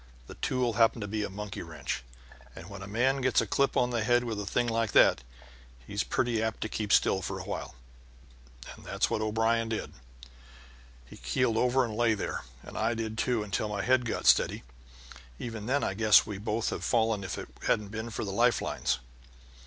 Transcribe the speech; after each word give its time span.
The 0.25 0.33
tool 0.33 0.73
happened 0.73 1.01
to 1.01 1.07
be 1.07 1.23
a 1.23 1.29
monkey 1.29 1.61
wrench, 1.61 2.03
and 2.55 2.71
when 2.71 2.81
a 2.81 2.87
man 2.87 3.21
gets 3.21 3.39
a 3.39 3.45
clip 3.45 3.77
on 3.77 3.91
the 3.91 4.03
head 4.03 4.23
with 4.23 4.39
a 4.41 4.47
thing 4.47 4.65
like 4.65 4.93
that 4.93 5.21
he's 5.85 6.01
pretty 6.03 6.41
apt 6.41 6.61
to 6.61 6.69
keep 6.69 6.91
still 6.91 7.21
for 7.21 7.37
a 7.37 7.43
while. 7.43 7.75
And 8.75 8.83
that's 8.83 9.11
what 9.11 9.21
O'Brien 9.21 9.69
did. 9.69 9.93
He 11.05 11.17
keeled 11.17 11.55
over 11.55 11.85
and 11.85 11.95
lay 11.95 12.15
there, 12.15 12.43
and 12.63 12.79
I 12.79 12.95
did, 12.95 13.15
too, 13.15 13.43
until 13.43 13.69
my 13.69 13.83
head 13.83 14.03
got 14.03 14.25
steady. 14.25 14.63
Even 15.37 15.67
then 15.67 15.83
I 15.83 15.93
guess 15.93 16.25
we'd 16.25 16.43
both 16.43 16.71
have 16.71 16.83
fallen 16.83 17.23
if 17.23 17.37
it 17.37 17.49
hadn't 17.67 17.89
been 17.89 18.09
for 18.09 18.23
the 18.25 18.31
life 18.31 18.59
lines. 18.59 18.97